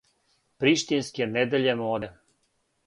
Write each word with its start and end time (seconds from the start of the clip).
Приштинске 0.63 1.29
недеље 1.37 1.79
моде. 1.85 2.13